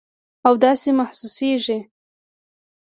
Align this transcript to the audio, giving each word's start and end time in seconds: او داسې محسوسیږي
او 0.47 0.53
داسې 0.63 0.89
محسوسیږي 0.99 1.79